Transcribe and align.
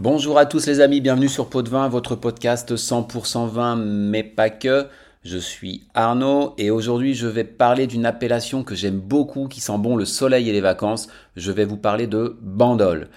Bonjour 0.00 0.38
à 0.38 0.46
tous 0.46 0.64
les 0.66 0.78
amis, 0.78 1.00
bienvenue 1.00 1.28
sur 1.28 1.50
Pot 1.50 1.62
de 1.62 1.70
Vin, 1.70 1.88
votre 1.88 2.14
podcast 2.14 2.76
100% 2.76 3.48
vin, 3.48 3.74
mais 3.74 4.22
pas 4.22 4.48
que. 4.48 4.86
Je 5.24 5.38
suis 5.38 5.88
Arnaud 5.92 6.54
et 6.56 6.70
aujourd'hui 6.70 7.14
je 7.14 7.26
vais 7.26 7.42
parler 7.42 7.88
d'une 7.88 8.06
appellation 8.06 8.62
que 8.62 8.76
j'aime 8.76 9.00
beaucoup, 9.00 9.48
qui 9.48 9.60
sent 9.60 9.76
bon 9.76 9.96
le 9.96 10.04
soleil 10.04 10.48
et 10.48 10.52
les 10.52 10.60
vacances. 10.60 11.08
Je 11.34 11.50
vais 11.50 11.64
vous 11.64 11.76
parler 11.76 12.06
de 12.06 12.36
Bandol. 12.40 13.08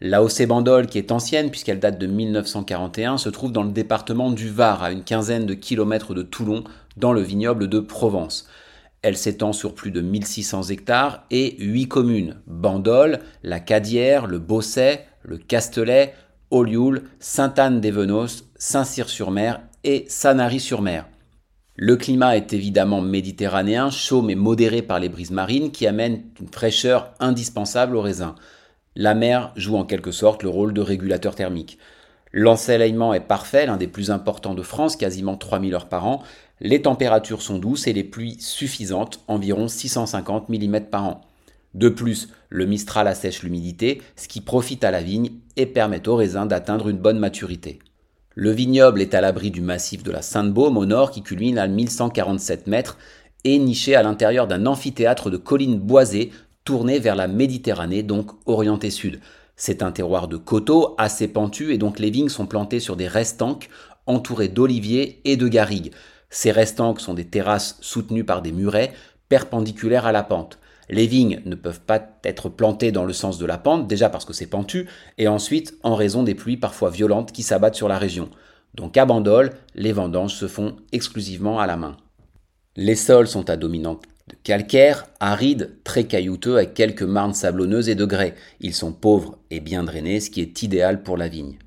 L'AOC 0.00 0.46
Bandol, 0.48 0.88
qui 0.88 0.98
est 0.98 1.12
ancienne 1.12 1.52
puisqu'elle 1.52 1.78
date 1.78 2.00
de 2.00 2.08
1941, 2.08 3.16
se 3.16 3.28
trouve 3.28 3.52
dans 3.52 3.62
le 3.62 3.70
département 3.70 4.32
du 4.32 4.48
Var, 4.48 4.82
à 4.82 4.90
une 4.90 5.04
quinzaine 5.04 5.46
de 5.46 5.54
kilomètres 5.54 6.14
de 6.14 6.22
Toulon, 6.22 6.64
dans 6.96 7.12
le 7.12 7.20
vignoble 7.20 7.68
de 7.68 7.78
Provence. 7.78 8.48
Elle 9.02 9.16
s'étend 9.16 9.52
sur 9.52 9.72
plus 9.72 9.92
de 9.92 10.00
1600 10.00 10.64
hectares 10.70 11.26
et 11.30 11.54
8 11.60 11.86
communes. 11.86 12.40
Bandol, 12.48 13.20
la 13.44 13.60
Cadière, 13.60 14.26
le 14.26 14.40
Bosset, 14.40 15.06
le 15.22 15.38
Castelet, 15.38 16.12
Olioul, 16.54 17.02
Sainte-Anne-des-Venos, 17.18 18.44
Saint-Cyr-sur-Mer 18.54 19.60
et 19.82 20.04
Sanary-sur-Mer. 20.06 21.08
Le 21.74 21.96
climat 21.96 22.36
est 22.36 22.52
évidemment 22.52 23.00
méditerranéen, 23.00 23.90
chaud 23.90 24.22
mais 24.22 24.36
modéré 24.36 24.80
par 24.80 25.00
les 25.00 25.08
brises 25.08 25.32
marines 25.32 25.72
qui 25.72 25.84
amènent 25.88 26.22
une 26.40 26.46
fraîcheur 26.46 27.12
indispensable 27.18 27.96
au 27.96 28.02
raisin. 28.02 28.36
La 28.94 29.16
mer 29.16 29.52
joue 29.56 29.74
en 29.74 29.84
quelque 29.84 30.12
sorte 30.12 30.44
le 30.44 30.48
rôle 30.48 30.72
de 30.72 30.80
régulateur 30.80 31.34
thermique. 31.34 31.76
L'ensoleillement 32.30 33.14
est 33.14 33.18
parfait, 33.18 33.66
l'un 33.66 33.76
des 33.76 33.88
plus 33.88 34.12
importants 34.12 34.54
de 34.54 34.62
France, 34.62 34.94
quasiment 34.94 35.36
3000 35.36 35.74
heures 35.74 35.88
par 35.88 36.06
an. 36.06 36.22
Les 36.60 36.82
températures 36.82 37.42
sont 37.42 37.58
douces 37.58 37.88
et 37.88 37.92
les 37.92 38.04
pluies 38.04 38.40
suffisantes, 38.40 39.18
environ 39.26 39.66
650 39.66 40.48
mm 40.48 40.82
par 40.82 41.04
an. 41.04 41.20
De 41.74 41.88
plus, 41.88 42.28
le 42.50 42.66
Mistral 42.66 43.08
assèche 43.08 43.42
l'humidité, 43.42 44.00
ce 44.16 44.28
qui 44.28 44.40
profite 44.40 44.84
à 44.84 44.92
la 44.92 45.02
vigne 45.02 45.32
et 45.56 45.66
permet 45.66 46.08
au 46.08 46.14
raisin 46.14 46.46
d'atteindre 46.46 46.88
une 46.88 46.98
bonne 46.98 47.18
maturité. 47.18 47.80
Le 48.36 48.50
vignoble 48.50 49.02
est 49.02 49.14
à 49.14 49.20
l'abri 49.20 49.50
du 49.50 49.60
massif 49.60 50.02
de 50.02 50.10
la 50.10 50.22
Sainte-Baume 50.22 50.76
au 50.76 50.86
nord 50.86 51.10
qui 51.10 51.22
culmine 51.22 51.58
à 51.58 51.66
1147 51.66 52.66
mètres 52.66 52.98
et 53.44 53.58
niché 53.58 53.94
à 53.94 54.02
l'intérieur 54.02 54.46
d'un 54.46 54.66
amphithéâtre 54.66 55.30
de 55.30 55.36
collines 55.36 55.78
boisées 55.78 56.32
tourné 56.64 56.98
vers 56.98 57.16
la 57.16 57.28
Méditerranée, 57.28 58.02
donc 58.02 58.30
orienté 58.46 58.90
sud. 58.90 59.20
C'est 59.56 59.82
un 59.82 59.92
terroir 59.92 60.28
de 60.28 60.36
coteaux 60.36 60.94
assez 60.98 61.28
pentu 61.28 61.72
et 61.72 61.78
donc 61.78 61.98
les 61.98 62.10
vignes 62.10 62.28
sont 62.28 62.46
plantées 62.46 62.80
sur 62.80 62.96
des 62.96 63.06
restanques 63.06 63.68
entourées 64.06 64.48
d'oliviers 64.48 65.20
et 65.24 65.36
de 65.36 65.46
garrigues. 65.46 65.92
Ces 66.30 66.50
restanques 66.50 67.00
sont 67.00 67.14
des 67.14 67.26
terrasses 67.26 67.78
soutenues 67.80 68.24
par 68.24 68.42
des 68.42 68.52
murets 68.52 68.92
perpendiculaires 69.28 70.06
à 70.06 70.12
la 70.12 70.22
pente. 70.22 70.58
Les 70.88 71.06
vignes 71.06 71.40
ne 71.44 71.54
peuvent 71.54 71.80
pas 71.80 72.02
être 72.24 72.48
plantées 72.48 72.92
dans 72.92 73.04
le 73.04 73.12
sens 73.12 73.38
de 73.38 73.46
la 73.46 73.58
pente, 73.58 73.86
déjà 73.86 74.10
parce 74.10 74.24
que 74.24 74.32
c'est 74.32 74.46
pentu, 74.46 74.88
et 75.18 75.28
ensuite 75.28 75.74
en 75.82 75.94
raison 75.94 76.22
des 76.22 76.34
pluies 76.34 76.56
parfois 76.56 76.90
violentes 76.90 77.32
qui 77.32 77.42
s'abattent 77.42 77.74
sur 77.74 77.88
la 77.88 77.98
région. 77.98 78.28
Donc 78.74 78.96
à 78.96 79.06
Bandol, 79.06 79.52
les 79.74 79.92
vendanges 79.92 80.34
se 80.34 80.48
font 80.48 80.76
exclusivement 80.92 81.60
à 81.60 81.66
la 81.66 81.76
main. 81.76 81.96
Les 82.76 82.96
sols 82.96 83.28
sont 83.28 83.48
à 83.50 83.56
dominante 83.56 84.04
calcaire, 84.42 85.06
arides, 85.20 85.76
très 85.84 86.04
caillouteux 86.04 86.56
avec 86.56 86.74
quelques 86.74 87.02
marnes 87.02 87.34
sablonneuses 87.34 87.88
et 87.88 87.94
de 87.94 88.04
grès. 88.04 88.34
Ils 88.60 88.74
sont 88.74 88.92
pauvres 88.92 89.38
et 89.50 89.60
bien 89.60 89.84
drainés, 89.84 90.20
ce 90.20 90.30
qui 90.30 90.40
est 90.40 90.62
idéal 90.62 91.02
pour 91.02 91.16
la 91.16 91.28
vigne. 91.28 91.58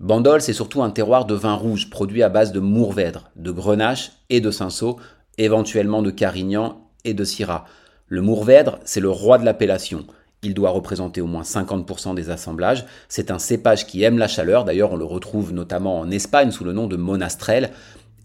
Bandol, 0.00 0.40
c'est 0.40 0.52
surtout 0.52 0.82
un 0.82 0.90
terroir 0.90 1.24
de 1.24 1.34
vin 1.34 1.54
rouge 1.54 1.90
produit 1.90 2.22
à 2.22 2.28
base 2.28 2.52
de 2.52 2.60
Mourvèdre, 2.60 3.30
de 3.36 3.50
Grenache 3.50 4.12
et 4.30 4.40
de 4.40 4.50
Cinsault, 4.50 4.98
éventuellement 5.38 6.02
de 6.02 6.10
Carignan 6.10 6.88
et 7.04 7.14
de 7.14 7.24
Syrah. 7.24 7.66
Le 8.08 8.22
Mourvèdre, 8.22 8.78
c'est 8.84 9.00
le 9.00 9.10
roi 9.10 9.36
de 9.36 9.44
l'appellation. 9.44 10.06
Il 10.42 10.54
doit 10.54 10.70
représenter 10.70 11.20
au 11.20 11.26
moins 11.26 11.42
50% 11.42 12.14
des 12.14 12.30
assemblages. 12.30 12.86
C'est 13.08 13.30
un 13.30 13.38
cépage 13.38 13.86
qui 13.86 14.02
aime 14.02 14.16
la 14.16 14.28
chaleur, 14.28 14.64
d'ailleurs 14.64 14.92
on 14.92 14.96
le 14.96 15.04
retrouve 15.04 15.52
notamment 15.52 15.98
en 15.98 16.10
Espagne 16.10 16.50
sous 16.50 16.64
le 16.64 16.72
nom 16.72 16.86
de 16.86 16.96
Monastrel, 16.96 17.70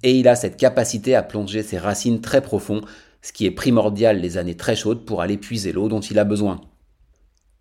et 0.03 0.17
il 0.17 0.27
a 0.29 0.35
cette 0.35 0.57
capacité 0.57 1.15
à 1.15 1.23
plonger 1.23 1.63
ses 1.63 1.77
racines 1.77 2.21
très 2.21 2.41
profond, 2.41 2.81
ce 3.21 3.33
qui 3.33 3.45
est 3.45 3.51
primordial 3.51 4.21
les 4.21 4.37
années 4.37 4.55
très 4.55 4.75
chaudes 4.75 5.05
pour 5.05 5.21
aller 5.21 5.37
puiser 5.37 5.73
l'eau 5.73 5.89
dont 5.89 6.01
il 6.01 6.17
a 6.17 6.23
besoin. 6.23 6.61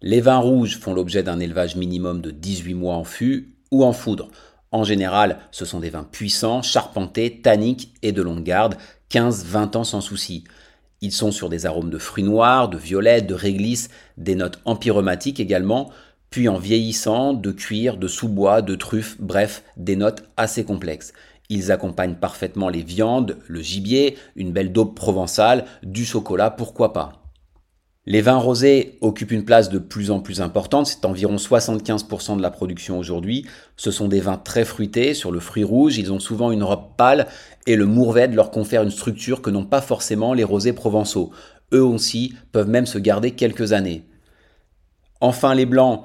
Les 0.00 0.21
vins 0.21 0.38
rouges 0.38 0.78
font 0.78 0.94
l'objet 0.94 1.22
d'un 1.22 1.41
élevage 1.41 1.77
minimum 1.77 2.21
de 2.21 2.31
18 2.31 2.75
mois 2.75 2.94
en 2.94 3.05
fût 3.05 3.55
ou 3.71 3.84
en 3.84 3.93
foudre. 3.93 4.28
En 4.71 4.84
général, 4.84 5.38
ce 5.50 5.65
sont 5.65 5.81
des 5.81 5.91
vins 5.91 6.05
puissants, 6.05 6.62
charpentés, 6.62 7.41
tanniques 7.41 7.94
et 8.03 8.12
de 8.12 8.22
longue 8.22 8.43
garde, 8.43 8.77
15-20 9.11 9.77
ans 9.77 9.84
sans 9.84 10.00
souci. 10.00 10.44
Ils 11.02 11.12
sont 11.12 11.32
sur 11.32 11.48
des 11.48 11.66
arômes 11.66 11.90
de 11.90 11.98
fruits 11.98 12.22
noirs, 12.22 12.68
de 12.68 12.78
violet, 12.78 13.22
de 13.22 13.34
réglisse, 13.34 13.90
des 14.16 14.36
notes 14.36 14.60
empyromatiques 14.64 15.40
également, 15.40 15.90
puis 16.30 16.48
en 16.48 16.58
vieillissant, 16.58 17.34
de 17.34 17.50
cuir, 17.50 17.96
de 17.96 18.06
sous-bois, 18.06 18.62
de 18.62 18.76
truffes, 18.76 19.16
bref, 19.18 19.64
des 19.76 19.96
notes 19.96 20.24
assez 20.36 20.64
complexes. 20.64 21.12
Ils 21.48 21.72
accompagnent 21.72 22.14
parfaitement 22.14 22.68
les 22.68 22.82
viandes, 22.82 23.36
le 23.48 23.60
gibier, 23.60 24.16
une 24.36 24.52
belle 24.52 24.72
daube 24.72 24.94
provençale, 24.94 25.66
du 25.82 26.06
chocolat, 26.06 26.50
pourquoi 26.50 26.92
pas. 26.92 27.22
Les 28.04 28.20
vins 28.20 28.38
rosés 28.38 28.98
occupent 29.00 29.30
une 29.30 29.44
place 29.44 29.70
de 29.70 29.78
plus 29.78 30.10
en 30.10 30.18
plus 30.18 30.40
importante, 30.40 30.88
c'est 30.88 31.04
environ 31.04 31.36
75% 31.36 32.36
de 32.36 32.42
la 32.42 32.50
production 32.50 32.98
aujourd'hui. 32.98 33.46
Ce 33.76 33.92
sont 33.92 34.08
des 34.08 34.18
vins 34.18 34.38
très 34.38 34.64
fruités, 34.64 35.14
sur 35.14 35.30
le 35.30 35.38
fruit 35.38 35.62
rouge, 35.62 35.98
ils 35.98 36.12
ont 36.12 36.18
souvent 36.18 36.50
une 36.50 36.64
robe 36.64 36.96
pâle 36.96 37.28
et 37.68 37.76
le 37.76 37.86
mourvèdre 37.86 38.34
leur 38.34 38.50
confère 38.50 38.82
une 38.82 38.90
structure 38.90 39.40
que 39.40 39.50
n'ont 39.50 39.64
pas 39.64 39.80
forcément 39.80 40.34
les 40.34 40.42
rosés 40.42 40.72
provençaux. 40.72 41.30
Eux 41.72 41.84
aussi 41.84 42.34
peuvent 42.50 42.68
même 42.68 42.86
se 42.86 42.98
garder 42.98 43.30
quelques 43.30 43.72
années. 43.72 44.02
Enfin 45.20 45.54
les 45.54 45.66
blancs, 45.66 46.04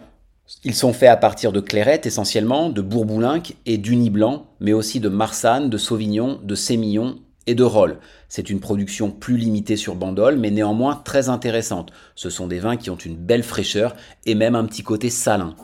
ils 0.64 0.76
sont 0.76 0.94
faits 0.94 1.10
à 1.10 1.18
partir 1.18 1.52
de 1.52 1.60
clairette 1.62 2.06
essentiellement, 2.06 2.70
de 2.70 2.82
bourboulinque 2.82 3.56
et 3.66 3.80
d'uni 3.80 4.12
blanc, 4.12 4.46
mais 4.60 4.72
aussi 4.72 5.00
de 5.00 5.10
marsanne, 5.10 5.72
de 5.72 5.78
sauvignon, 5.80 6.40
de 6.44 6.54
sémillon 6.54 7.18
et 7.48 7.56
de 7.56 7.64
rôle. 7.64 7.98
C'est 8.30 8.50
une 8.50 8.60
production 8.60 9.10
plus 9.10 9.38
limitée 9.38 9.78
sur 9.78 9.96
Bandol, 9.96 10.38
mais 10.38 10.52
néanmoins 10.52 11.02
très 11.04 11.30
intéressante. 11.30 11.92
Ce 12.16 12.30
sont 12.30 12.48
des 12.48 12.60
vins 12.60 12.78
qui 12.78 12.90
ont 12.90 12.98
une 12.98 13.16
belle 13.16 13.44
fraîcheur 13.44 13.96
et 14.26 14.36
même 14.36 14.56
un 14.56 14.66
petit 14.66 14.84
côté 14.84 15.10
salin. 15.10 15.56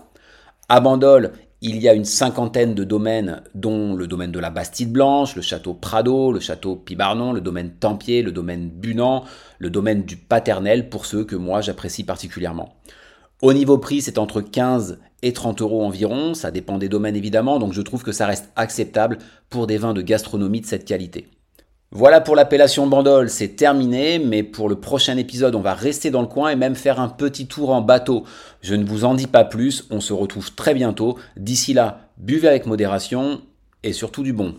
À 0.70 0.80
Bandol, 0.80 1.34
il 1.62 1.78
y 1.78 1.88
a 1.88 1.94
une 1.94 2.04
cinquantaine 2.04 2.76
de 2.76 2.84
domaines, 2.84 3.42
dont 3.56 3.96
le 3.96 4.08
domaine 4.08 4.32
de 4.32 4.40
la 4.40 4.50
Bastide 4.50 4.92
Blanche, 4.92 5.36
le 5.36 5.42
château 5.42 5.74
Prado, 5.74 6.32
le 6.34 6.42
château 6.42 6.76
Pibarnon, 6.76 7.32
le 7.32 7.40
domaine 7.40 7.72
Tempier, 7.72 8.22
le 8.22 8.34
domaine 8.34 8.70
Bunan, 8.70 9.24
le 9.60 9.70
domaine 9.70 10.04
du 10.04 10.18
Paternel, 10.18 10.90
pour 10.90 11.06
ceux 11.06 11.24
que 11.24 11.38
moi 11.38 11.62
j'apprécie 11.62 12.04
particulièrement. 12.04 12.76
Au 13.42 13.54
niveau 13.54 13.78
prix, 13.78 14.02
c'est 14.02 14.18
entre 14.18 14.42
15 14.42 15.00
et 15.22 15.32
30 15.32 15.62
euros 15.62 15.86
environ, 15.86 16.34
ça 16.34 16.52
dépend 16.52 16.78
des 16.78 16.90
domaines 16.90 17.16
évidemment, 17.16 17.60
donc 17.60 17.74
je 17.74 17.82
trouve 17.82 18.04
que 18.04 18.12
ça 18.12 18.28
reste 18.28 18.52
acceptable 18.58 19.18
pour 19.50 19.68
des 19.68 19.78
vins 19.78 19.94
de 19.94 20.02
gastronomie 20.02 20.62
de 20.62 20.66
cette 20.66 20.86
qualité. 20.86 21.28
Voilà 21.96 22.22
pour 22.22 22.36
l'appellation 22.36 22.88
Bandol, 22.88 23.30
c'est 23.30 23.50
terminé, 23.50 24.18
mais 24.18 24.42
pour 24.42 24.68
le 24.68 24.74
prochain 24.74 25.16
épisode, 25.16 25.54
on 25.54 25.62
va 25.62 25.76
rester 25.76 26.10
dans 26.10 26.22
le 26.22 26.28
coin 26.28 26.50
et 26.50 26.56
même 26.56 26.74
faire 26.74 27.00
un 27.00 27.08
petit 27.08 27.46
tour 27.46 27.70
en 27.70 27.82
bateau. 27.82 28.24
Je 28.62 28.74
ne 28.74 28.84
vous 28.84 29.06
en 29.06 29.14
dis 29.14 29.28
pas 29.28 29.46
plus, 29.46 29.86
on 29.92 30.02
se 30.02 30.12
retrouve 30.12 30.56
très 30.56 30.74
bientôt. 30.74 31.20
D'ici 31.38 31.72
là, 31.76 32.10
buvez 32.18 32.48
avec 32.48 32.66
modération 32.66 33.42
et 33.84 33.94
surtout 33.94 34.24
du 34.24 34.34
bon. 34.34 34.56